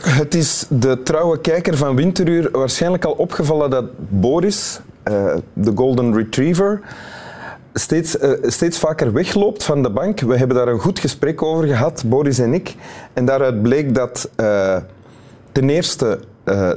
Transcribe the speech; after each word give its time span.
Het 0.00 0.34
is 0.34 0.66
de 0.68 1.02
trouwe 1.02 1.40
kijker 1.40 1.76
van 1.76 1.96
Winteruur 1.96 2.48
waarschijnlijk 2.52 3.04
al 3.04 3.12
opgevallen 3.12 3.70
dat 3.70 3.84
Boris, 4.08 4.80
uh, 5.08 5.34
de 5.52 5.72
Golden 5.74 6.14
Retriever, 6.14 6.80
steeds, 7.74 8.18
uh, 8.18 8.30
steeds 8.42 8.78
vaker 8.78 9.12
wegloopt 9.12 9.64
van 9.64 9.82
de 9.82 9.90
bank. 9.90 10.20
We 10.20 10.36
hebben 10.36 10.56
daar 10.56 10.68
een 10.68 10.78
goed 10.78 10.98
gesprek 10.98 11.42
over 11.42 11.66
gehad, 11.66 12.02
Boris 12.06 12.38
en 12.38 12.54
ik. 12.54 12.74
En 13.12 13.24
daaruit 13.24 13.62
bleek 13.62 13.94
dat 13.94 14.30
uh, 14.36 14.76
ten 15.52 15.70
eerste 15.70 16.18
uh, 16.44 16.70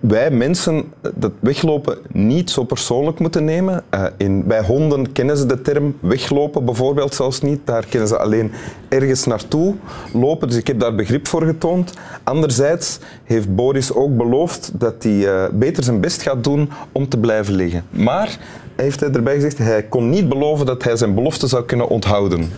wij 0.00 0.30
mensen 0.30 0.92
dat 1.14 1.32
weglopen 1.40 1.98
niet 2.12 2.50
zo 2.50 2.64
persoonlijk 2.64 3.18
moeten 3.18 3.44
nemen. 3.44 3.84
Uh, 3.94 4.04
in, 4.16 4.46
bij 4.46 4.62
honden 4.62 5.12
kennen 5.12 5.36
ze 5.36 5.46
de 5.46 5.62
term 5.62 5.96
weglopen 6.00 6.64
bijvoorbeeld 6.64 7.14
zelfs 7.14 7.40
niet. 7.40 7.60
Daar 7.64 7.86
kennen 7.86 8.08
ze 8.08 8.18
alleen 8.18 8.52
ergens 8.88 9.24
naartoe 9.24 9.74
lopen. 10.12 10.48
Dus 10.48 10.56
ik 10.56 10.66
heb 10.66 10.80
daar 10.80 10.94
begrip 10.94 11.28
voor 11.28 11.42
getoond. 11.42 11.92
Anderzijds 12.22 12.98
heeft 13.24 13.54
Boris 13.54 13.94
ook 13.94 14.16
beloofd 14.16 14.70
dat 14.74 15.02
hij 15.02 15.12
uh, 15.12 15.44
beter 15.52 15.84
zijn 15.84 16.00
best 16.00 16.22
gaat 16.22 16.44
doen 16.44 16.70
om 16.92 17.08
te 17.08 17.18
blijven 17.18 17.54
liggen. 17.54 17.84
Maar 17.90 18.38
heeft 18.76 19.00
hij 19.00 19.10
erbij 19.10 19.34
gezegd, 19.34 19.58
hij 19.58 19.82
kon 19.82 20.10
niet 20.10 20.28
beloven 20.28 20.66
dat 20.66 20.82
hij 20.84 20.96
zijn 20.96 21.14
belofte 21.14 21.46
zou 21.46 21.64
kunnen 21.64 21.88
onthouden. 21.88 22.50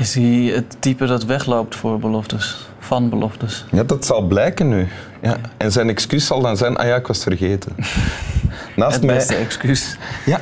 Is 0.00 0.14
hij 0.14 0.52
het 0.54 0.76
type 0.78 1.06
dat 1.06 1.24
wegloopt 1.24 1.76
voor 1.76 1.98
beloftes? 1.98 2.68
Van 2.78 3.08
beloftes? 3.08 3.64
Ja, 3.70 3.82
dat 3.82 4.04
zal 4.04 4.22
blijken 4.22 4.68
nu. 4.68 4.88
Ja. 5.22 5.36
En 5.56 5.72
zijn 5.72 5.88
excuus 5.88 6.26
zal 6.26 6.40
dan 6.40 6.56
zijn, 6.56 6.76
ah 6.76 6.86
ja, 6.86 6.96
ik 6.96 7.06
was 7.06 7.22
vergeten. 7.22 7.72
Naast 8.76 8.96
het 8.96 9.06
beste 9.06 9.32
mij... 9.32 9.42
excuus. 9.42 9.96
Ja, 10.26 10.40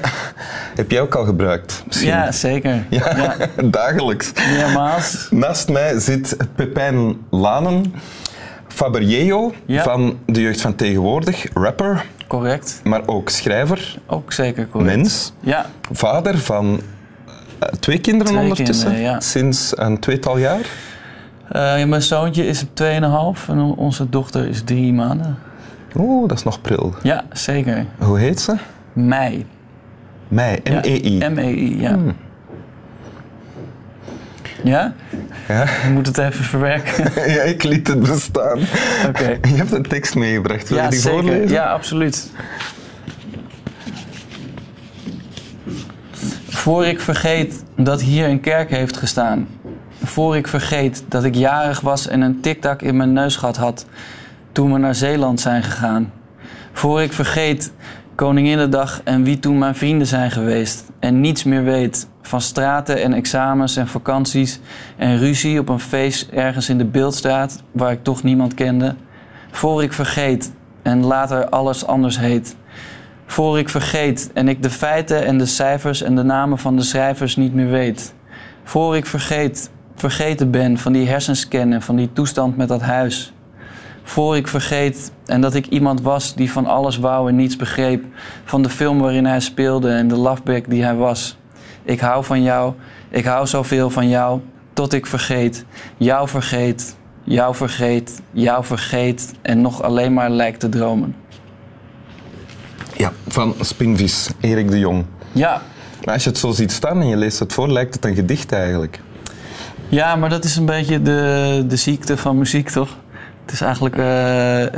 heb 0.74 0.90
jij 0.90 1.00
ook 1.00 1.14
al 1.14 1.24
gebruikt? 1.24 1.82
Misschien? 1.86 2.08
Ja, 2.08 2.32
zeker. 2.32 2.84
Ja, 2.90 3.16
ja. 3.16 3.36
dagelijks. 3.80 4.32
Naast 5.30 5.68
mij 5.68 6.00
zit 6.00 6.36
Pepijn 6.54 7.16
Lanen, 7.30 7.94
Fabergeo 8.68 9.54
ja. 9.66 9.82
van 9.82 10.18
de 10.26 10.40
jeugd 10.40 10.60
van 10.60 10.74
tegenwoordig, 10.74 11.46
rapper. 11.52 12.04
Correct. 12.26 12.80
Maar 12.84 13.02
ook 13.06 13.28
schrijver. 13.28 13.98
Ook 14.06 14.32
zeker 14.32 14.68
correct. 14.68 14.96
Mens. 14.96 15.32
Ja. 15.40 15.66
Vader 15.92 16.38
van 16.38 16.80
twee 17.80 17.98
kinderen 17.98 18.32
twee 18.32 18.42
ondertussen. 18.42 18.86
Kinderen, 18.86 19.12
ja. 19.12 19.20
Sinds 19.20 19.72
een 19.74 19.98
tweetal 19.98 20.38
jaar. 20.38 20.60
Uh, 21.52 21.84
mijn 21.84 22.02
zoontje 22.02 22.46
is 22.46 22.64
2,5 22.64 22.68
en 23.48 23.60
onze 23.60 24.08
dochter 24.08 24.48
is 24.48 24.62
drie 24.64 24.92
maanden. 24.92 25.38
Oeh, 25.96 26.28
dat 26.28 26.38
is 26.38 26.44
nog 26.44 26.60
pril. 26.60 26.94
Ja, 27.02 27.24
zeker. 27.32 27.86
Hoe 27.98 28.18
heet 28.18 28.40
ze? 28.40 28.56
Mei. 28.92 29.46
Mei, 30.28 30.60
M-E-I. 30.64 31.18
Ja, 31.18 31.28
M-E-I, 31.28 31.80
ja. 31.80 31.92
Hmm. 31.92 32.16
Ja? 34.64 34.94
Ja? 35.48 35.64
Je 35.84 35.90
moet 35.92 36.06
het 36.06 36.18
even 36.18 36.44
verwerken. 36.44 37.12
ja, 37.36 37.42
ik 37.42 37.62
liet 37.62 37.88
het 37.88 38.00
bestaan. 38.00 38.58
Oké. 39.06 39.08
Okay. 39.08 39.38
Je 39.42 39.56
hebt 39.56 39.72
een 39.72 39.82
tekst 39.82 40.14
meegebracht. 40.14 40.68
Wil 40.68 40.78
ja, 40.78 40.84
je 40.84 40.90
die 40.90 40.98
zeker. 40.98 41.18
voorlezen? 41.22 41.48
Ja, 41.48 41.72
absoluut. 41.72 42.30
Voor 46.64 46.86
ik 46.86 47.00
vergeet 47.00 47.64
dat 47.76 48.02
hier 48.02 48.28
een 48.28 48.40
kerk 48.40 48.70
heeft 48.70 48.96
gestaan. 48.96 49.48
Voor 50.04 50.36
ik 50.36 50.48
vergeet 50.48 51.04
dat 51.08 51.24
ik 51.24 51.34
jarig 51.34 51.80
was 51.80 52.06
en 52.06 52.20
een 52.20 52.40
tiktak 52.40 52.82
in 52.82 52.96
mijn 52.96 53.12
neusgat 53.12 53.56
had 53.56 53.86
toen 54.52 54.72
we 54.72 54.78
naar 54.78 54.94
Zeeland 54.94 55.40
zijn 55.40 55.62
gegaan. 55.62 56.12
Voor 56.72 57.02
ik 57.02 57.12
vergeet 57.12 57.72
Koninginnedag 58.14 59.00
en 59.02 59.24
wie 59.24 59.38
toen 59.38 59.58
mijn 59.58 59.74
vrienden 59.74 60.06
zijn 60.06 60.30
geweest 60.30 60.84
en 60.98 61.20
niets 61.20 61.44
meer 61.44 61.64
weet 61.64 62.08
van 62.22 62.40
straten 62.40 63.02
en 63.02 63.12
examens 63.12 63.76
en 63.76 63.88
vakanties 63.88 64.60
en 64.96 65.18
ruzie 65.18 65.58
op 65.58 65.68
een 65.68 65.80
feest 65.80 66.30
ergens 66.30 66.68
in 66.68 66.78
de 66.78 66.84
Beeldstraat 66.84 67.62
waar 67.72 67.92
ik 67.92 68.02
toch 68.02 68.22
niemand 68.22 68.54
kende. 68.54 68.94
Voor 69.50 69.82
ik 69.82 69.92
vergeet 69.92 70.52
en 70.82 71.04
later 71.04 71.48
alles 71.48 71.86
anders 71.86 72.18
heet. 72.18 72.56
Voor 73.26 73.58
ik 73.58 73.68
vergeet 73.68 74.30
en 74.34 74.48
ik 74.48 74.62
de 74.62 74.70
feiten 74.70 75.24
en 75.24 75.38
de 75.38 75.46
cijfers 75.46 76.02
en 76.02 76.14
de 76.14 76.22
namen 76.22 76.58
van 76.58 76.76
de 76.76 76.82
schrijvers 76.82 77.36
niet 77.36 77.54
meer 77.54 77.70
weet. 77.70 78.14
Voor 78.64 78.96
ik 78.96 79.06
vergeet, 79.06 79.70
vergeten 79.94 80.50
ben 80.50 80.78
van 80.78 80.92
die 80.92 81.08
hersenscan 81.08 81.72
en 81.72 81.82
van 81.82 81.96
die 81.96 82.12
toestand 82.12 82.56
met 82.56 82.68
dat 82.68 82.80
huis. 82.80 83.32
Voor 84.02 84.36
ik 84.36 84.48
vergeet 84.48 85.12
en 85.26 85.40
dat 85.40 85.54
ik 85.54 85.66
iemand 85.66 86.00
was 86.00 86.34
die 86.34 86.52
van 86.52 86.66
alles 86.66 86.98
wou 86.98 87.28
en 87.28 87.36
niets 87.36 87.56
begreep. 87.56 88.04
Van 88.44 88.62
de 88.62 88.68
film 88.68 88.98
waarin 88.98 89.26
hij 89.26 89.40
speelde 89.40 89.90
en 89.90 90.08
de 90.08 90.16
lovebag 90.16 90.60
die 90.60 90.84
hij 90.84 90.94
was. 90.94 91.36
Ik 91.82 92.00
hou 92.00 92.24
van 92.24 92.42
jou, 92.42 92.74
ik 93.10 93.24
hou 93.24 93.46
zoveel 93.46 93.90
van 93.90 94.08
jou, 94.08 94.40
tot 94.72 94.92
ik 94.92 95.06
vergeet. 95.06 95.64
Jou 95.96 96.28
vergeet, 96.28 96.96
jou 97.24 97.54
vergeet, 97.54 98.22
jou 98.30 98.64
vergeet 98.64 99.34
en 99.42 99.60
nog 99.60 99.82
alleen 99.82 100.12
maar 100.12 100.30
lijkt 100.30 100.60
te 100.60 100.68
dromen. 100.68 101.14
Ja, 103.04 103.12
van 103.28 103.54
Spinvis, 103.60 104.28
Erik 104.40 104.70
de 104.70 104.78
Jong. 104.78 105.04
Ja. 105.32 105.62
Maar 106.04 106.14
als 106.14 106.24
je 106.24 106.30
het 106.30 106.38
zo 106.38 106.50
ziet 106.50 106.72
staan 106.72 107.00
en 107.00 107.06
je 107.06 107.16
leest 107.16 107.38
het 107.38 107.52
voor, 107.52 107.68
lijkt 107.68 107.94
het 107.94 108.04
een 108.04 108.14
gedicht 108.14 108.52
eigenlijk. 108.52 109.00
Ja, 109.88 110.16
maar 110.16 110.28
dat 110.28 110.44
is 110.44 110.56
een 110.56 110.66
beetje 110.66 111.02
de, 111.02 111.64
de 111.68 111.76
ziekte 111.76 112.16
van 112.16 112.38
muziek, 112.38 112.70
toch? 112.70 112.96
Het 113.44 113.52
is 113.52 113.60
eigenlijk 113.60 113.96
uh, 113.96 114.60
uh, 114.60 114.68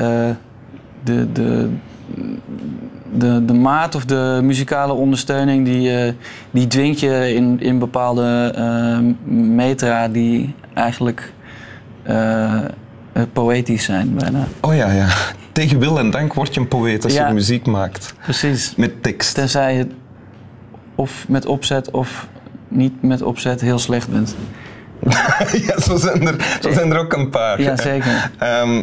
de, 1.05 1.33
de, 1.33 1.71
de, 3.13 3.45
de 3.45 3.53
maat 3.53 3.95
of 3.95 4.05
de 4.05 4.41
muzikale 4.43 4.93
ondersteuning 4.93 5.65
die, 5.65 6.07
uh, 6.07 6.13
die 6.51 6.67
dwingt 6.67 7.01
je 7.01 7.35
in, 7.35 7.61
in 7.61 7.79
bepaalde 7.79 8.53
metra 9.55 10.09
die 10.09 10.55
eigenlijk 10.75 11.33
poëtisch 13.33 13.85
zijn 13.85 14.15
bijna. 14.15 14.47
Oh 14.61 14.75
ja, 14.75 14.91
ja. 14.91 15.09
Tegen 15.57 15.79
wil 15.79 15.99
en 15.99 16.11
dank 16.11 16.35
word 16.35 16.55
je 16.55 16.61
een 16.61 16.69
poëet 16.69 17.05
als 17.05 17.13
Ja. 17.13 17.27
je 17.29 17.35
muziek 17.35 17.67
maakt. 17.67 18.15
Precies. 18.23 18.75
Met 18.77 19.03
tekst. 19.03 19.35
Tenzij 19.35 19.77
je 19.77 19.87
of 20.95 21.29
met 21.29 21.47
opzet 21.47 21.91
of 21.91 22.27
niet 22.69 23.03
met 23.03 23.23
opzet 23.23 23.61
heel 23.61 23.79
slecht 23.79 24.09
bent. 24.09 24.37
ja, 25.67 25.81
zo 25.81 25.97
zijn, 25.97 26.27
er, 26.27 26.59
zo 26.61 26.73
zijn 26.73 26.91
er 26.93 26.99
ook 26.99 27.13
een 27.13 27.31
paar. 27.31 27.61
Ja, 27.61 27.77
zeker. 27.77 28.31
Ehm, 28.39 28.83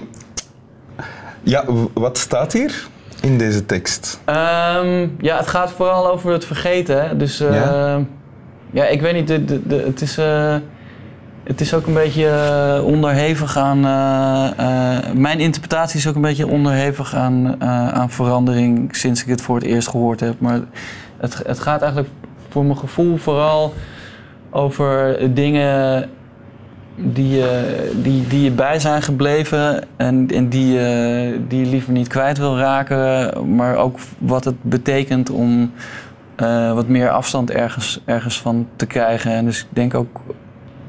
ja, 1.43 1.65
wat 1.93 2.17
staat 2.17 2.53
hier 2.53 2.87
in 3.21 3.37
deze 3.37 3.65
tekst? 3.65 4.19
Ehm, 4.25 5.07
ja, 5.19 5.37
het 5.37 5.47
gaat 5.47 5.71
vooral 5.71 6.11
over 6.11 6.31
het 6.31 6.45
vergeten. 6.45 7.03
Hè? 7.07 7.17
Dus 7.17 7.37
Ja? 7.37 7.99
ja? 8.71 8.85
ik 8.85 9.01
weet 9.01 9.13
niet, 9.13 9.27
de, 9.27 9.45
de, 9.45 9.67
de- 9.67 9.83
het, 9.85 10.01
is, 10.01 10.17
eh, 10.17 10.55
het 11.43 11.61
is 11.61 11.73
ook 11.73 11.87
een 11.87 11.93
beetje 11.93 12.27
eh, 12.27 12.85
onderhevig 12.85 13.57
aan. 13.57 13.85
eh, 13.85 14.97
eh, 15.07 15.13
mijn 15.13 15.39
interpretatie 15.39 15.99
is 15.99 16.07
ook 16.07 16.15
een 16.15 16.21
beetje 16.21 16.47
onderhevig 16.47 17.15
aan, 17.15 17.63
aan 17.93 18.09
verandering 18.09 18.95
sinds 18.95 19.21
ik 19.21 19.27
het 19.27 19.41
voor 19.41 19.55
het 19.55 19.65
eerst 19.65 19.87
gehoord 19.87 20.19
heb. 20.19 20.39
Maar 20.39 20.59
het, 21.17 21.41
het 21.45 21.59
gaat 21.59 21.81
eigenlijk 21.81 22.11
voor 22.49 22.65
mijn 22.65 22.77
gevoel 22.77 23.17
vooral 23.17 23.73
over 24.49 25.17
dingen 25.33 26.09
die, 26.95 27.43
die, 28.03 28.27
die 28.27 28.41
je 28.43 28.51
bij 28.51 28.79
zijn 28.79 29.01
gebleven 29.01 29.83
en, 29.95 30.27
en 30.33 30.49
die, 30.49 30.73
je- 30.73 31.39
die 31.47 31.65
liever 31.65 31.91
niet 31.93 32.07
kwijt 32.07 32.37
wil 32.37 32.57
raken, 32.57 33.31
maar 33.55 33.75
ook 33.75 33.99
wat 34.17 34.43
het 34.43 34.55
betekent 34.61 35.29
om 35.29 35.71
wat 36.73 36.87
meer 36.87 37.09
afstand 37.09 37.51
ergens, 37.51 37.99
ergens 38.05 38.41
van 38.41 38.67
te 38.75 38.85
krijgen. 38.85 39.31
En 39.31 39.45
dus 39.45 39.59
ik 39.59 39.67
denk 39.69 39.93
ook 39.93 40.21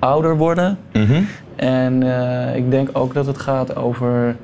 ouder 0.04 0.36
worden. 0.36 0.78
Mhm. 0.92 1.22
En 1.56 2.02
eh, 2.02 2.56
ik 2.56 2.70
denk 2.70 2.88
ook 2.92 3.14
dat 3.14 3.26
het 3.26 3.38
gaat 3.38 3.76
over. 3.76 4.36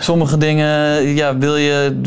Sommige 0.00 0.38
dingen 0.38 1.02
ja, 1.14 1.36
wil, 1.38 1.56
je, 1.56 2.00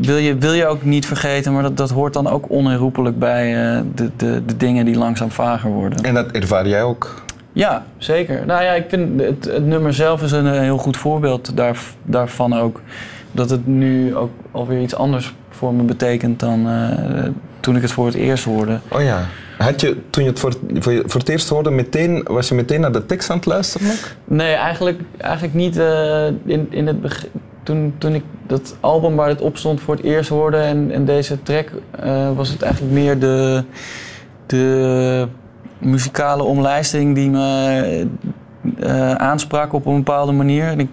wil, 0.00 0.16
je, 0.16 0.36
wil 0.36 0.52
je 0.52 0.66
ook 0.66 0.82
niet 0.82 1.06
vergeten, 1.06 1.52
maar 1.52 1.62
dat, 1.62 1.76
dat 1.76 1.90
hoort 1.90 2.12
dan 2.12 2.28
ook 2.28 2.50
onherroepelijk 2.50 3.18
bij 3.18 3.74
eh, 3.76 3.80
de, 3.94 4.10
de, 4.16 4.42
de 4.46 4.56
dingen 4.56 4.84
die 4.84 4.98
langzaam 4.98 5.30
vager 5.30 5.70
worden. 5.70 6.04
En 6.04 6.14
dat 6.14 6.30
ervaar 6.30 6.68
jij 6.68 6.82
ook? 6.82 7.22
Ja, 7.52 7.84
zeker. 7.98 8.46
Nou 8.46 8.62
ja, 8.62 8.72
ik 8.72 8.84
vind 8.88 9.20
het, 9.20 9.44
het 9.44 9.66
nummer 9.66 9.94
zelf 9.94 10.22
is 10.22 10.32
een 10.32 10.52
heel 10.52 10.78
goed 10.78 10.96
voorbeeld 10.96 11.56
daar, 11.56 11.78
daarvan 12.02 12.54
ook. 12.54 12.80
Dat 13.32 13.50
het 13.50 13.66
nu 13.66 14.16
ook 14.16 14.30
alweer 14.50 14.80
iets 14.80 14.94
anders 14.94 15.34
voor 15.50 15.74
me 15.74 15.82
betekent 15.82 16.40
dan 16.40 16.68
eh, 16.68 17.24
toen 17.60 17.76
ik 17.76 17.82
het 17.82 17.92
voor 17.92 18.06
het 18.06 18.14
eerst 18.14 18.44
hoorde. 18.44 18.78
Oh 18.88 19.02
ja. 19.02 19.26
Had 19.58 19.80
je, 19.80 19.96
toen 20.10 20.24
je 20.24 20.30
het 20.30 20.38
voor, 20.38 20.54
voor, 20.80 21.20
het 21.20 21.28
eerst 21.28 21.48
hoorde, 21.48 21.70
meteen, 21.70 22.22
was 22.26 22.48
je 22.48 22.54
meteen 22.54 22.80
naar 22.80 22.92
de 22.92 23.06
tekst 23.06 23.30
aan 23.30 23.36
het 23.36 23.46
luisteren? 23.46 23.86
Nee, 24.24 24.54
eigenlijk, 24.54 25.00
eigenlijk 25.16 25.54
niet 25.54 25.76
eh, 25.76 26.26
in, 26.26 26.66
in 26.70 26.86
het 26.86 27.00
begin. 27.00 27.28
Toen, 27.62 27.94
toen 27.98 28.14
ik 28.14 28.22
dat 28.46 28.76
album 28.80 29.16
waar 29.16 29.28
het 29.28 29.40
op 29.40 29.56
stond 29.56 29.80
voor 29.80 29.94
het 29.94 30.04
eerst 30.04 30.28
hoorde 30.28 30.56
en, 30.56 30.90
en 30.90 31.04
deze 31.04 31.42
track, 31.42 31.68
eh, 31.90 32.36
was 32.36 32.48
het 32.48 32.62
eigenlijk 32.62 32.92
meer 32.92 33.18
de, 33.18 33.64
de 34.46 35.28
muzikale 35.78 36.42
omlijsting 36.42 37.14
die 37.14 37.30
me 37.30 38.06
eh, 38.78 39.12
aansprak 39.12 39.72
op 39.72 39.86
een 39.86 39.96
bepaalde 39.96 40.32
manier. 40.32 40.64
En 40.64 40.80
ik, 40.80 40.88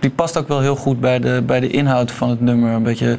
die 0.00 0.10
past 0.10 0.38
ook 0.38 0.48
wel 0.48 0.60
heel 0.60 0.76
goed 0.76 1.00
bij 1.00 1.18
de, 1.18 1.42
bij 1.46 1.60
de 1.60 1.68
inhoud 1.68 2.10
van 2.10 2.30
het 2.30 2.40
nummer. 2.40 2.72
Een 2.72 2.82
beetje 2.82 3.16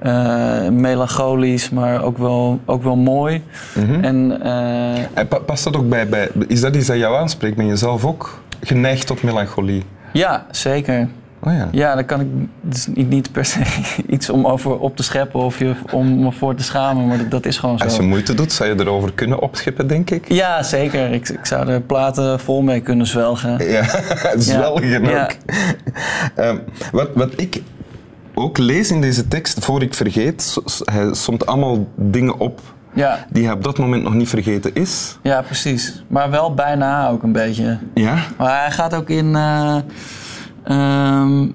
eh, 0.00 0.68
melancholisch, 0.68 1.70
maar 1.70 2.02
ook 2.02 2.18
wel, 2.18 2.60
ook 2.64 2.82
wel 2.82 2.96
mooi. 2.96 3.42
Mhm. 3.74 4.04
En 4.04 4.42
eh, 4.42 4.98
En 5.18 5.28
pa- 5.28 5.38
past 5.38 5.64
dat 5.64 5.76
ook 5.76 5.88
bij, 5.88 6.08
bij... 6.08 6.28
Is 6.46 6.60
dat 6.60 6.76
iets 6.76 6.86
dat 6.86 6.96
jou 6.96 7.16
aanspreekt? 7.16 7.56
Ben 7.56 7.66
je 7.66 7.76
zelf 7.76 8.04
ook 8.04 8.40
geneigd 8.60 9.06
tot 9.06 9.22
melancholie? 9.22 9.84
Ja, 10.12 10.46
zeker. 10.50 11.08
Oh 11.42 11.52
ja. 11.52 11.68
Ja, 11.72 11.94
daar 11.94 12.04
kan 12.04 12.20
ik 12.20 12.26
is 12.70 12.86
niet, 12.86 13.08
niet 13.08 13.32
per 13.32 13.44
se 13.44 13.60
iets 14.14 14.30
om 14.30 14.46
over 14.46 14.78
op 14.78 14.96
te 14.96 15.02
scheppen 15.02 15.40
of 15.40 15.58
je, 15.58 15.74
om 15.92 16.18
me 16.18 16.32
voor 16.32 16.54
te 16.54 16.62
schamen, 16.62 17.06
maar 17.06 17.18
dat, 17.18 17.30
dat 17.30 17.46
is 17.46 17.58
gewoon 17.58 17.78
zo. 17.78 17.84
Als 17.84 17.96
je 17.96 18.02
moeite 18.02 18.34
doet, 18.34 18.52
zou 18.52 18.68
je 18.74 18.80
erover 18.80 19.12
kunnen 19.12 19.40
opschippen, 19.40 19.86
denk 19.86 20.10
ik. 20.10 20.32
Ja, 20.32 20.62
zeker. 20.62 21.12
Ik, 21.12 21.28
ik 21.28 21.46
zou 21.46 21.68
er 21.68 21.80
platen 21.80 22.40
vol 22.40 22.62
mee 22.62 22.80
kunnen 22.80 23.06
zwelgen. 23.06 23.70
Ja, 23.70 23.84
zwelgen 24.38 25.02
Ja. 25.04 25.22
ook. 25.22 25.30
Ehm, 26.34 26.56
wat, 26.92 27.08
wat 27.14 27.32
ik 27.36 27.62
ook 28.40 28.58
lees 28.58 28.90
in 28.90 29.00
deze 29.00 29.28
tekst, 29.28 29.64
voor 29.64 29.82
ik 29.82 29.94
vergeet, 29.94 30.56
hij 30.84 31.14
somt 31.14 31.46
allemaal 31.46 31.86
dingen 31.96 32.38
op 32.38 32.60
Ja, 32.94 33.26
die 33.30 33.44
hij 33.44 33.52
op 33.52 33.64
dat 33.64 33.78
moment 33.78 34.02
nog 34.02 34.14
niet 34.14 34.28
vergeten 34.28 34.74
is. 34.74 35.18
ja, 35.22 35.42
precies. 35.42 36.02
Maar 36.08 36.30
wel 36.30 36.54
bijna 36.54 37.08
ook 37.08 37.22
een 37.22 37.32
beetje. 37.32 37.78
Ja? 37.94 38.18
Maar 38.38 38.60
hij 38.60 38.70
gaat 38.70 38.94
ook 38.94 39.08
in. 39.08 39.36
eh, 39.36 39.76
ehm, 40.64 41.46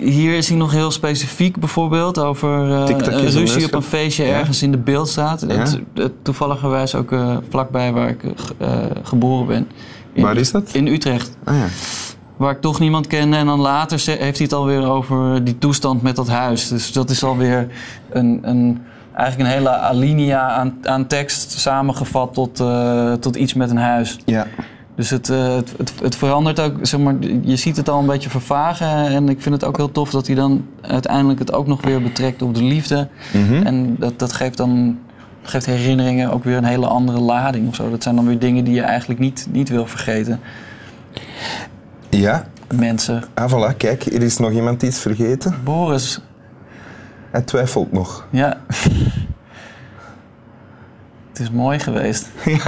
hier 0.00 0.36
is 0.36 0.48
hij 0.48 0.56
nog 0.58 0.72
heel 0.72 0.90
specifiek 0.90 1.58
bijvoorbeeld 1.58 2.18
over 2.18 2.48
een 2.50 2.86
zijn 3.04 3.32
ruzie 3.32 3.64
op 3.64 3.72
een 3.74 3.82
feestje 3.82 4.24
Ja. 4.24 4.38
ergens 4.38 4.62
in 4.62 4.70
de 4.70 4.78
beeld 4.78 5.08
staat. 5.08 5.44
Ja. 5.48 5.64
Toevalligerwijs 6.22 6.94
ook 6.94 7.12
eh, 7.12 7.36
vlakbij 7.48 7.92
waar 7.92 8.08
ik 8.08 8.20
ge- 8.36 8.54
geboren 9.02 9.46
ben. 9.46 9.68
In, 10.12 10.22
Waar 10.22 10.36
is 10.36 10.50
dat? 10.50 10.70
In 10.72 10.86
Utrecht. 10.86 11.36
Ah 11.44 11.56
ja. 11.56 11.66
Waar 12.36 12.52
ik 12.52 12.60
toch 12.60 12.80
niemand 12.80 13.06
kende. 13.06 13.36
En 13.36 13.46
dan 13.46 13.60
later 13.60 13.98
heeft 14.06 14.18
hij 14.18 14.46
het 14.46 14.52
alweer 14.52 14.90
over 14.90 15.44
die 15.44 15.58
toestand 15.58 16.02
met 16.02 16.16
dat 16.16 16.28
huis. 16.28 16.68
Dus 16.68 16.92
dat 16.92 17.10
is 17.10 17.24
alweer 17.24 17.68
een, 18.10 18.38
een, 18.42 18.82
eigenlijk 19.14 19.50
een 19.50 19.56
hele 19.56 19.70
alinea 19.70 20.48
aan, 20.48 20.78
aan 20.82 21.06
tekst 21.06 21.50
samengevat 21.50 22.34
tot, 22.34 22.60
eh, 22.60 23.12
tot 23.12 23.36
iets 23.36 23.54
met 23.54 23.70
een 23.70 23.76
huis. 23.76 24.18
Ja. 24.24 24.46
Dus 24.94 25.10
het, 25.10 25.28
eh, 25.28 25.54
het, 25.54 25.74
het, 25.76 25.92
het 26.02 26.16
verandert 26.16 26.60
ook, 26.60 26.74
zeg 26.82 27.00
maar, 27.00 27.14
je 27.42 27.56
ziet 27.56 27.76
het 27.76 27.88
al 27.88 27.98
een 27.98 28.06
beetje 28.06 28.30
vervagen. 28.30 29.06
En 29.06 29.28
ik 29.28 29.42
vind 29.42 29.54
het 29.54 29.64
ook 29.64 29.76
heel 29.76 29.92
tof 29.92 30.10
dat 30.10 30.26
hij 30.26 30.36
dan 30.36 30.66
uiteindelijk 30.80 31.38
het 31.38 31.52
ook 31.52 31.66
nog 31.66 31.82
weer 31.82 32.02
betrekt 32.02 32.42
op 32.42 32.54
de 32.54 32.62
liefde. 32.62 33.08
Mhm. 33.32 33.66
En 33.66 33.96
dat, 33.98 34.18
dat 34.18 34.32
geeft 34.32 34.56
dan 34.56 34.98
geeft 35.42 35.66
herinneringen 35.66 36.30
ook 36.30 36.44
weer 36.44 36.56
een 36.56 36.64
hele 36.64 36.86
andere 36.86 37.20
lading 37.20 37.68
of 37.68 37.74
zo. 37.74 37.90
Dat 37.90 38.02
zijn 38.02 38.16
dan 38.16 38.26
weer 38.26 38.38
dingen 38.38 38.64
die 38.64 38.74
je 38.74 38.80
eigenlijk 38.80 39.20
niet, 39.20 39.46
niet 39.50 39.68
wil 39.68 39.86
vergeten. 39.86 40.40
Ja. 42.20 42.46
Mensen. 42.74 43.24
Ah, 43.34 43.52
voilà. 43.52 43.76
Kijk, 43.76 44.04
er 44.06 44.22
is 44.22 44.38
nog 44.38 44.50
iemand 44.50 44.82
iets 44.82 44.98
vergeten. 45.00 45.54
Boris, 45.64 46.20
Hij 47.30 47.42
twijfelt 47.42 47.92
nog. 47.92 48.26
ja. 48.30 48.56
het 51.32 51.40
is 51.42 51.50
mooi 51.50 51.78
geweest. 51.78 52.28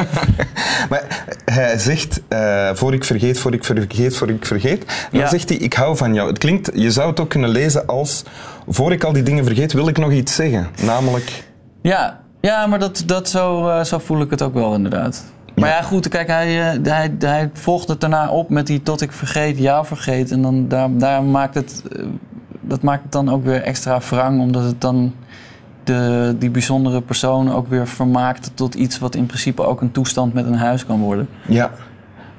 Maar 0.90 1.25
hij 1.44 1.78
zegt, 1.78 2.20
eh, 2.28 2.70
voor 2.75 2.94
ik 2.94 3.04
vergeet, 3.04 3.38
voor 3.38 3.52
ik 3.52 3.64
vergeet, 3.64 4.16
voor 4.16 4.28
ik 4.31 4.46
vergeet. 4.46 4.84
Dan 5.10 5.20
Ja. 5.20 5.28
zegt 5.28 5.48
hij, 5.48 5.58
ik 5.58 5.72
hou 5.75 5.96
van 5.96 6.14
jou. 6.14 6.28
Het 6.28 6.38
klinkt, 6.38 6.70
je 6.75 6.90
zou 6.90 7.08
het 7.10 7.20
ook 7.20 7.28
kunnen 7.28 7.50
lezen 7.50 7.87
als, 7.87 8.25
voor 8.69 8.93
ik 8.93 9.04
al 9.04 9.12
die 9.12 9.22
dingen 9.22 9.44
vergeet, 9.44 9.72
wil 9.72 9.88
ik 9.88 9.98
nog 9.98 10.12
iets 10.12 10.34
zeggen. 10.34 10.66
Namelijk, 10.82 11.44
Ja, 11.82 12.20
ja 12.40 12.66
maar 12.66 12.78
dat, 12.78 13.02
dat 13.06 13.28
zo, 13.28 13.69
eh, 13.69 13.84
zo 13.84 13.98
voel 13.98 14.20
ik 14.20 14.31
het 14.31 14.43
ook 14.43 14.54
wel 14.54 14.75
inderdaad. 14.75 15.25
Maar 15.56 15.69
ja, 15.69 15.82
goed, 15.82 16.08
kijk, 16.08 16.26
hij, 16.29 16.73
eh, 16.73 16.79
hij, 16.82 17.14
hij 17.19 17.50
volgt 17.53 17.88
het 17.88 18.00
daarna 18.00 18.29
op 18.31 18.49
met 18.49 18.67
die 18.67 18.82
tot 18.82 19.00
ik 19.00 19.12
vergeet, 19.12 19.58
jou 19.58 19.87
vergeet. 19.87 20.31
En 20.31 20.43
dan, 20.43 20.69
daar, 20.69 20.88
daar 20.93 21.23
maakt 21.23 21.55
het, 21.55 21.82
eh, 21.97 22.05
dat 22.61 22.82
maakt 22.82 23.03
het 23.03 23.12
dan 23.12 23.31
ook 23.31 23.44
weer 23.44 23.62
extra 23.62 24.00
wrang, 24.00 24.41
omdat 24.41 24.64
het 24.64 24.81
dan 24.81 25.14
de, 25.85 26.35
die 26.38 26.50
bijzondere 26.50 27.00
persoon 27.03 27.53
ook 27.53 27.69
weer 27.69 27.88
vermaakt 27.88 28.50
tot 28.55 28.75
iets 28.75 28.99
wat 28.99 29.14
in 29.14 29.26
principe 29.26 29.62
ook 29.62 29.81
een 29.81 29.93
toestand 29.93 30.35
met 30.35 30.47
een 30.47 30.55
huis 30.55 30.87
kan 30.87 31.00
worden. 31.00 31.29
ja. 31.49 31.70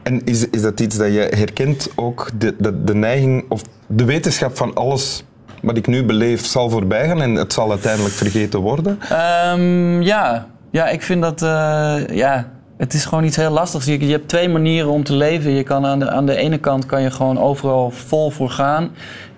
En 0.04 0.22
is, 0.26 0.50
is 0.50 0.62
dat 0.62 0.80
iets 0.80 0.98
dat 0.98 1.14
je 1.14 1.28
herkent, 1.36 1.90
ook 1.96 2.30
de, 2.38 2.56
de, 2.60 2.84
de 2.84 2.96
neiging 2.96 3.46
of 3.50 3.62
de 3.88 4.06
wetenschap 4.06 4.58
van 4.58 4.74
alles 4.74 5.24
wat 5.62 5.78
ik 5.78 5.88
nu 5.88 6.04
beleef 6.06 6.46
zal 6.46 6.70
voorbij 6.70 7.08
gaan 7.08 7.22
en 7.22 7.36
het 7.36 7.54
zal 7.54 7.70
uiteindelijk 7.70 8.14
vergeten 8.14 8.60
worden? 8.60 9.00
Ehm, 9.10 10.02
ja. 10.02 10.48
ja, 10.72 10.88
ik 10.88 11.02
vind 11.02 11.22
dat. 11.22 11.42
eh, 11.42 11.98
ja, 12.08 12.48
het 12.78 12.94
is 12.94 13.06
gewoon 13.06 13.24
iets 13.24 13.36
heel 13.36 13.52
lastigs. 13.52 13.86
Je, 13.86 14.06
je 14.06 14.12
hebt 14.12 14.28
twee 14.28 14.50
manieren 14.50 14.90
om 14.90 15.04
te 15.04 15.14
leven. 15.14 15.52
Je 15.52 15.64
kan 15.64 15.86
aan, 15.86 16.00
de, 16.00 16.10
aan 16.10 16.26
de 16.26 16.36
ene 16.36 16.58
kant 16.58 16.86
kan 16.86 17.02
je 17.02 17.12
gewoon 17.12 17.40
overal 17.40 17.92
vol 17.92 18.30
voor 18.30 18.50
gaan. 18.50 18.90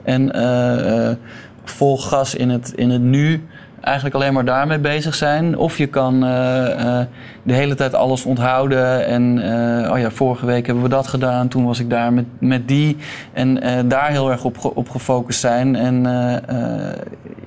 En 0.04 0.32
eh, 0.32 1.10
eh, 1.10 1.16
vol 1.64 1.98
gas 1.98 2.36
in 2.36 2.50
het, 2.50 2.74
in 2.76 2.90
het 2.90 3.02
nu. 3.02 3.44
Eigenlijk 3.82 4.16
alleen 4.16 4.34
maar 4.34 4.46
daarmee 4.46 4.80
bezig 4.80 5.16
zijn. 5.16 5.58
Of 5.58 5.78
je 5.78 5.88
kan 5.88 6.14
eh, 6.14 7.00
de 7.44 7.54
hele 7.54 7.76
tijd 7.76 7.94
alles 7.94 8.26
onthouden. 8.26 9.06
En 9.06 9.38
oh 9.92 10.00
ja, 10.00 10.12
vorige 10.12 10.46
week 10.46 10.66
hebben 10.66 10.84
we 10.84 10.90
dat 10.90 11.08
gedaan. 11.08 11.48
Toen 11.48 11.66
was 11.66 11.80
ik 11.80 11.90
daar 11.90 12.14
met, 12.14 12.26
met 12.40 12.68
die. 12.68 12.98
En 13.34 13.60
daar 13.88 14.10
heel 14.10 14.32
erg 14.32 14.44
op, 14.44 14.72
op 14.76 14.90
gefocust 14.90 15.40
zijn. 15.40 15.76
En 15.76 16.04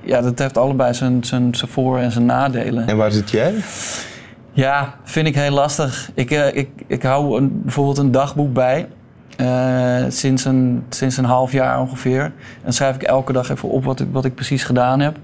ja, 0.03 0.21
dat 0.21 0.39
heeft 0.39 0.57
allebei 0.57 0.93
zijn, 0.93 1.23
zijn, 1.23 1.55
zijn 1.55 1.71
voor- 1.71 1.99
en 1.99 2.11
zijn 2.11 2.25
nadelen. 2.25 2.87
En 2.87 2.97
waar 2.97 3.11
zit 3.11 3.29
jij? 3.31 3.53
Ja, 4.53 4.93
vind 5.03 5.27
ik 5.27 5.35
heel 5.35 5.51
lastig. 5.51 6.11
Ik, 6.13 6.31
eh, 6.31 6.55
ik, 6.55 6.69
ik 6.87 7.03
hou 7.03 7.37
een, 7.37 7.61
bijvoorbeeld 7.63 7.97
een 7.97 8.11
dagboek 8.11 8.53
bij. 8.53 8.87
eh, 9.37 10.03
sinds, 10.09 10.45
een, 10.45 10.83
sinds 10.89 11.17
een 11.17 11.25
half 11.25 11.51
jaar 11.51 11.79
ongeveer. 11.79 12.21
En 12.21 12.33
dan 12.63 12.73
schrijf 12.73 12.95
ik 12.95 13.03
elke 13.03 13.33
dag 13.33 13.49
even 13.49 13.69
op 13.69 13.83
wat 13.85 13.99
ik, 13.99 14.07
wat 14.11 14.25
ik 14.25 14.35
precies 14.35 14.63
gedaan 14.63 14.99
heb. 14.99 15.17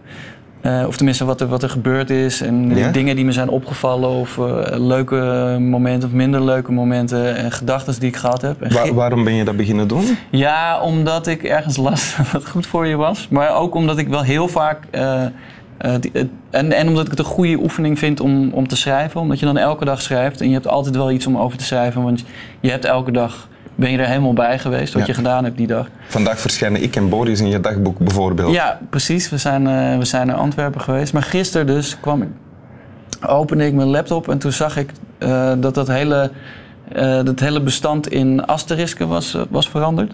Eh, 0.62 0.84
of 0.88 0.96
tenminste 0.96 1.26
wat 1.26 1.42
er, 1.42 1.48
wat 1.48 1.64
er 1.64 1.70
gebeurd 1.70 2.10
is. 2.10 2.42
En 2.42 2.76
Ja? 2.76 2.92
dingen 2.92 3.16
die 3.16 3.26
me 3.26 3.32
zijn 3.32 3.50
opgevallen. 3.50 4.10
Of 4.10 4.38
leuke 4.72 5.16
momenten 5.60 6.10
of 6.10 6.16
minder 6.16 6.44
leuke 6.44 6.72
momenten. 6.72 7.36
En 7.36 7.52
gedachten 7.52 8.00
die 8.00 8.10
ik 8.10 8.16
gehad 8.16 8.42
heb. 8.42 8.72
Waarom 8.94 9.24
ben 9.24 9.34
je 9.34 9.44
dat 9.44 9.58
beginnen 9.58 9.88
doen? 9.88 10.04
ja, 10.32 10.82
omdat 10.82 11.28
ik 11.28 11.44
ergens 11.44 11.78
las 11.78 12.16
dat 12.18 12.32
het 12.32 12.50
goed 12.50 12.68
voor 12.68 12.88
je 12.88 12.96
was. 12.96 13.28
Maar 13.32 13.56
ook 13.56 13.76
omdat 13.76 13.98
ik 13.98 14.08
wel 14.08 14.22
heel 14.22 14.48
vaak. 14.48 14.84
Eh, 15.80 15.94
die- 16.00 16.30
en, 16.50 16.72
en 16.72 16.88
omdat 16.88 17.04
ik 17.06 17.10
het 17.10 17.20
een 17.20 17.26
goede 17.26 17.58
oefening 17.58 18.00
vind 18.00 18.20
om, 18.20 18.50
om 18.52 18.68
te 18.68 18.76
schrijven. 18.76 19.22
Omdat 19.22 19.40
je 19.40 19.46
dan 19.46 19.58
elke 19.58 19.86
dag 19.86 20.02
schrijft. 20.02 20.42
En 20.42 20.48
je 20.48 20.54
hebt 20.54 20.68
altijd 20.68 20.96
wel 20.96 21.12
iets 21.12 21.28
om 21.28 21.38
over 21.38 21.58
te 21.58 21.64
schrijven. 21.64 22.04
Want 22.04 22.24
je 22.60 22.70
hebt 22.70 22.86
elke 22.86 23.12
dag. 23.12 23.48
Ben 23.76 23.92
je 23.92 23.98
er 23.98 24.08
helemaal 24.08 24.34
bij 24.34 24.60
geweest 24.60 24.94
wat 24.94 25.02
Ja. 25.02 25.08
je 25.08 25.14
gedaan 25.14 25.44
hebt 25.44 25.58
die 25.58 25.68
dag? 25.68 25.88
Vandaag 26.08 26.40
verschijnen 26.40 26.84
ik 26.84 26.96
en 26.96 27.10
Boris 27.10 27.40
in 27.40 27.48
je 27.50 27.60
dagboek 27.60 27.98
bijvoorbeeld. 27.98 28.54
Ja, 28.54 28.80
precies. 28.90 29.30
We 29.30 29.38
zijn, 29.38 29.68
eh, 29.68 29.98
we 29.98 30.06
zijn 30.06 30.28
naar 30.28 30.36
Antwerpen 30.36 30.82
geweest. 30.82 31.14
Maar 31.14 31.24
gisteren 31.24 31.68
dus 31.68 32.00
kwam 32.00 32.22
ik, 32.22 32.28
opende 33.28 33.66
ik 33.66 33.74
mijn 33.74 33.88
laptop 33.88 34.30
en 34.30 34.38
toen 34.38 34.52
zag 34.52 34.78
ik 34.78 34.92
eh, 35.18 35.52
dat 35.58 35.76
dat 35.76 35.88
hele, 35.88 36.32
dat 37.24 37.40
hele 37.40 37.62
bestand 37.62 38.08
in 38.08 38.46
asterisken 38.46 39.08
was, 39.08 39.38
was 39.50 39.70
veranderd. 39.70 40.12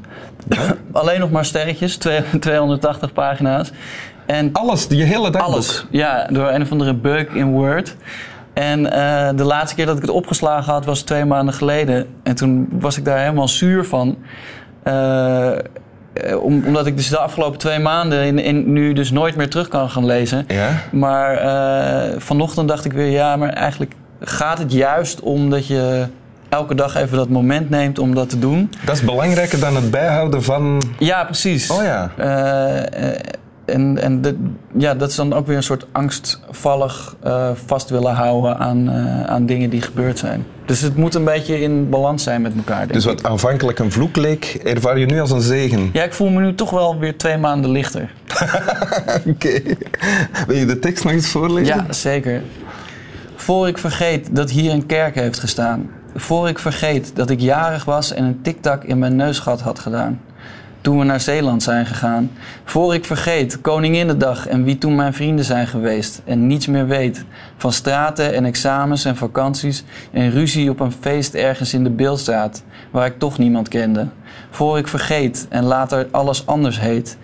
Alleen 0.91 1.19
nog 1.19 1.31
maar 1.31 1.45
sterretjes, 1.45 1.97
twee- 1.97 2.23
280 2.39 3.13
pagina's. 3.13 3.71
En 4.25 4.49
Alles, 4.53 4.85
je 4.89 5.03
hele 5.03 5.29
dagboek. 5.29 5.53
alles. 5.53 5.85
Ja, 5.89 6.27
door 6.29 6.49
een 6.49 6.61
of 6.61 6.71
andere 6.71 6.93
bug 6.93 7.27
in 7.27 7.51
Word. 7.51 7.95
En 8.53 8.91
eh, 8.91 9.29
de 9.35 9.43
laatste 9.43 9.75
keer 9.75 9.85
dat 9.85 9.95
ik 9.95 10.01
het 10.01 10.11
opgeslagen 10.11 10.73
had 10.73 10.85
was 10.85 11.01
twee 11.01 11.25
maanden 11.25 11.53
geleden. 11.53 12.07
En 12.23 12.35
toen 12.35 12.67
was 12.71 12.97
ik 12.97 13.05
daar 13.05 13.19
helemaal 13.19 13.47
zuur 13.47 13.85
van. 13.85 14.17
Eh, 14.83 15.51
om, 16.41 16.63
omdat 16.65 16.85
ik 16.85 16.95
dus 16.97 17.09
de 17.09 17.17
afgelopen 17.17 17.59
twee 17.59 17.79
maanden 17.79 18.25
in, 18.25 18.39
in, 18.39 18.73
nu 18.73 18.93
dus 18.93 19.11
nooit 19.11 19.35
meer 19.35 19.49
terug 19.49 19.67
kan 19.67 19.89
gaan 19.89 20.05
lezen. 20.05 20.45
Ja? 20.47 20.69
Maar 20.91 21.37
eh, 21.37 22.19
vanochtend 22.19 22.67
dacht 22.67 22.85
ik 22.85 22.93
weer, 22.93 23.09
ja, 23.09 23.35
maar 23.35 23.49
eigenlijk 23.49 23.93
gaat 24.19 24.57
het 24.57 24.71
juist 24.71 25.19
om 25.21 25.49
dat 25.49 25.67
je 25.67 26.05
elke 26.49 26.75
dag 26.75 26.95
even 26.95 27.17
dat 27.17 27.29
moment 27.29 27.69
neemt 27.69 27.99
om 27.99 28.15
dat 28.15 28.29
te 28.29 28.39
doen. 28.39 28.71
Dat 28.85 28.95
is 28.95 29.01
belangrijker 29.01 29.59
dan 29.59 29.75
het 29.75 29.91
bijhouden 29.91 30.43
van... 30.43 30.81
Ja, 30.99 31.23
precies. 31.23 31.69
Oh 31.69 31.83
ja. 31.83 32.11
En 33.65 33.97
en 34.01 34.21
de, 34.21 34.35
ja, 34.77 34.95
dat 34.95 35.09
is 35.09 35.15
dan 35.15 35.33
ook 35.33 35.47
weer 35.47 35.55
een 35.57 35.63
soort 35.63 35.85
angstvallig 35.91 37.15
eh, 37.23 37.49
vast 37.65 37.89
willen 37.89 38.13
houden 38.13 38.57
aan, 38.57 38.89
eh, 38.89 39.23
aan 39.23 39.45
dingen 39.45 39.69
die 39.69 39.81
gebeurd 39.81 40.17
zijn. 40.19 40.45
Dus 40.65 40.81
het 40.81 40.95
moet 40.95 41.15
een 41.15 41.23
beetje 41.23 41.59
in 41.61 41.89
balans 41.89 42.23
zijn 42.23 42.41
met 42.41 42.53
elkaar. 42.55 42.79
Denk 42.79 42.93
Dus 42.93 43.05
ik. 43.05 43.09
wat 43.11 43.23
aanvankelijk 43.23 43.79
een 43.79 43.91
vloek 43.91 44.15
leek, 44.15 44.59
ervaar 44.63 44.99
je 44.99 45.05
nu 45.05 45.19
als 45.19 45.31
een 45.31 45.41
zegen. 45.41 45.89
Ja, 45.93 46.03
ik 46.03 46.13
voel 46.13 46.29
me 46.29 46.41
nu 46.41 46.55
toch 46.55 46.69
wel 46.69 46.99
weer 46.99 47.17
twee 47.17 47.37
maanden 47.37 47.71
lichter. 47.71 48.13
Oké. 49.27 49.61
Wil 50.47 50.57
je 50.57 50.65
de 50.65 50.79
tekst 50.79 51.03
nog 51.03 51.13
eens 51.13 51.27
voorlezen? 51.27 51.75
Ja, 51.75 51.93
zeker. 51.93 52.41
Voor 53.35 53.67
ik 53.67 53.77
vergeet 53.77 54.35
dat 54.35 54.51
hier 54.51 54.71
een 54.71 54.85
kerk 54.85 55.15
heeft 55.15 55.39
gestaan. 55.39 55.89
Voor 56.15 56.49
ik 56.49 56.59
vergeet 56.59 57.11
dat 57.15 57.29
ik 57.29 57.39
jarig 57.39 57.85
was 57.85 58.13
en 58.13 58.23
een 58.23 58.41
tiktak 58.41 58.83
in 58.83 58.99
mijn 58.99 59.15
neusgat 59.15 59.61
had 59.61 59.79
gedaan. 59.79 60.19
Toen 60.85 60.97
we 60.99 61.03
naar 61.03 61.19
Zeeland 61.19 61.63
zijn 61.63 61.85
gegaan. 61.85 62.31
Voor 62.63 62.93
ik 62.93 63.05
vergeet 63.05 63.61
Koninginnedag 63.61 64.47
en 64.47 64.63
wie 64.63 64.77
toen 64.77 64.95
mijn 64.95 65.13
vrienden 65.13 65.45
zijn 65.45 65.67
geweest. 65.67 66.21
En 66.25 66.47
niets 66.47 66.67
meer 66.67 66.87
weet 66.87 67.25
van 67.57 67.71
straten 67.73 68.33
en 68.33 68.45
examens 68.45 69.05
en 69.05 69.15
vakanties. 69.15 69.83
En 70.11 70.31
ruzie 70.31 70.69
op 70.69 70.79
een 70.79 70.91
feest 70.91 71.33
ergens 71.33 71.73
in 71.73 71.83
de 71.83 71.89
Beeldstraat. 71.89 72.63
Waar 72.91 73.05
ik 73.05 73.19
toch 73.19 73.37
niemand 73.37 73.67
kende. 73.67 74.07
Voor 74.49 74.77
ik 74.77 74.87
vergeet 74.87 75.45
en 75.49 75.63
later 75.63 76.07
alles 76.11 76.45
anders 76.47 76.79
heet. 76.79 77.17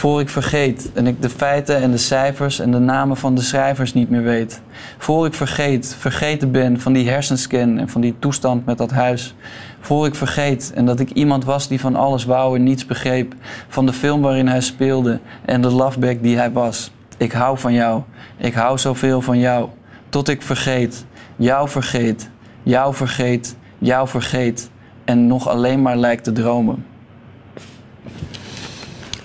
Voor 0.00 0.20
ik 0.20 0.28
vergeet 0.28 0.90
en 0.94 1.06
ik 1.06 1.22
de 1.22 1.30
feiten 1.30 1.76
en 1.76 1.90
de 1.90 1.96
cijfers 1.96 2.58
en 2.58 2.70
de 2.70 2.78
namen 2.78 3.16
van 3.16 3.34
de 3.34 3.40
schrijvers 3.40 3.94
niet 3.94 4.10
meer 4.10 4.22
weet. 4.22 4.60
Voor 4.98 5.26
ik 5.26 5.34
vergeet, 5.34 5.96
vergeten 5.98 6.50
ben 6.50 6.80
van 6.80 6.92
die 6.92 7.08
hersenscan 7.08 7.78
en 7.78 7.88
van 7.88 8.00
die 8.00 8.14
toestand 8.18 8.66
met 8.66 8.78
dat 8.78 8.90
huis. 8.90 9.34
Voor 9.80 10.06
ik 10.06 10.14
vergeet 10.14 10.72
en 10.74 10.86
dat 10.86 11.00
ik 11.00 11.10
iemand 11.10 11.44
was 11.44 11.68
die 11.68 11.80
van 11.80 11.96
alles 11.96 12.24
wou 12.24 12.56
en 12.56 12.62
niets 12.62 12.86
begreep. 12.86 13.34
Van 13.68 13.86
de 13.86 13.92
film 13.92 14.20
waarin 14.20 14.48
hij 14.48 14.60
speelde 14.60 15.20
en 15.44 15.62
de 15.62 15.70
loveback 15.70 16.22
die 16.22 16.36
hij 16.36 16.52
was. 16.52 16.90
Ik 17.16 17.32
hou 17.32 17.58
van 17.58 17.72
jou, 17.72 18.02
ik 18.36 18.54
hou 18.54 18.78
zoveel 18.78 19.20
van 19.20 19.38
jou. 19.38 19.68
Tot 20.08 20.28
ik 20.28 20.42
vergeet, 20.42 21.04
jou 21.36 21.68
vergeet, 21.68 22.30
jou 22.62 22.94
vergeet, 22.94 23.56
jou 23.78 24.08
vergeet. 24.08 24.70
En 25.04 25.26
nog 25.26 25.48
alleen 25.48 25.82
maar 25.82 25.96
lijkt 25.96 26.24
te 26.24 26.32
dromen. 26.32 26.84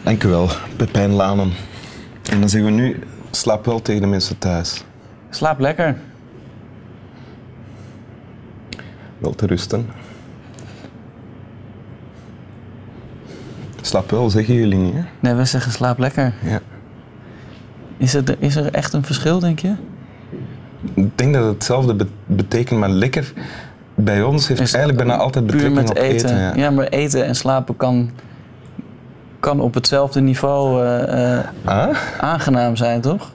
Dank 0.06 0.24
u 0.24 0.28
wel, 0.30 0.50
Pepijn 0.78 1.12
Lanen. 1.12 1.52
En 2.32 2.40
dan 2.40 2.50
zeggen 2.50 2.76
we 2.76 2.82
nu, 2.82 3.00
slaap 3.32 3.66
wel 3.66 3.82
tegen 3.82 4.02
de 4.02 4.08
mensen 4.08 4.38
thuis. 4.38 4.84
Slaap 5.30 5.60
lekker. 5.60 5.96
Wel 9.18 9.32
te 9.36 9.46
rusten. 9.46 9.88
Slaap 13.82 14.10
wel, 14.12 14.30
zeggen 14.30 14.54
jullie 14.54 14.78
niet, 14.78 14.94
hè? 14.94 15.02
Nee, 15.20 15.34
we 15.34 15.46
zeggen 15.46 15.72
slaap 15.72 15.98
lekker. 16.00 16.34
Ja. 16.44 16.60
Is 17.98 18.14
er, 18.14 18.36
is 18.40 18.56
er 18.56 18.72
echt 18.74 18.94
een 18.94 19.04
verschil, 19.04 19.40
denk 19.40 19.60
je? 19.60 19.74
Ik 20.94 21.18
denk 21.18 21.34
dat 21.34 21.44
het 21.44 21.54
hetzelfde 21.54 21.96
be- 21.96 22.08
betekent, 22.26 22.80
maar 22.80 22.90
lekker 22.90 23.34
bij 23.96 24.24
ons 24.24 24.48
heeft 24.48 24.60
Is 24.62 24.74
eigenlijk 24.74 25.06
bijna 25.08 25.22
altijd 25.22 25.46
betrekking 25.46 25.76
met 25.76 25.90
op 25.90 25.98
eten. 25.98 26.30
eten. 26.48 26.58
ja. 26.60 26.70
maar 26.72 26.88
eten 26.88 27.26
en 27.26 27.36
slapen 27.36 27.78
kan, 27.78 28.10
kan 29.46 29.60
op 29.60 29.74
hetzelfde 29.74 30.22
niveau 30.22 30.84
eh, 30.86 31.38
eh, 31.38 31.46
Ah? 31.66 31.98
aangenaam 32.20 32.76
zijn, 32.76 33.02
toch? 33.02 33.32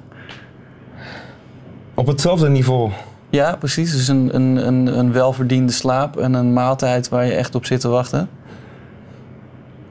Op 1.94 2.06
hetzelfde 2.06 2.48
niveau. 2.48 2.90
Ja, 3.28 3.56
precies. 3.56 3.92
Dus 3.92 4.08
een, 4.08 4.30
een, 4.32 4.66
een, 4.66 4.98
een 4.98 5.12
welverdiende 5.12 5.72
slaap 5.72 6.16
en 6.16 6.34
een 6.34 6.52
maaltijd 6.52 7.08
waar 7.08 7.24
je 7.26 7.32
echt 7.32 7.54
op 7.54 7.66
zit 7.66 7.80
te 7.80 7.88
wachten. 7.88 8.28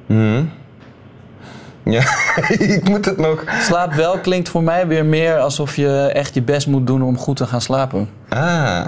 Mhm. 0.05 0.43
Ja, 1.83 2.03
ik 2.77 2.89
moet 2.89 3.05
het 3.05 3.17
nog. 3.17 3.43
Slaap 3.61 3.93
wel 3.93 4.17
klinkt 4.19 4.49
voor 4.49 4.63
mij 4.63 4.88
weer 4.88 5.05
meer 5.05 5.38
alsof 5.38 5.75
je 5.75 6.11
echt 6.13 6.33
je 6.33 6.41
best 6.41 6.67
moet 6.67 6.88
doen 6.88 7.01
om 7.03 7.17
goed 7.17 7.35
te 7.38 7.45
gaan 7.45 7.61
slapen. 7.61 8.09
Ah, 8.29 8.85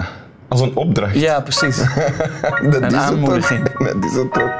als 0.48 0.60
een 0.60 0.76
opdracht. 0.76 1.14
Ja, 1.14 1.34
dat 1.40 1.44
precies. 1.44 1.78
is 1.78 1.86
het 2.60 2.84
ook. 2.84 2.92
aanmoediging. 2.92 3.72
Dat 3.92 4.04
is 4.04 4.14
het 4.14 4.42
ook. 4.42 4.52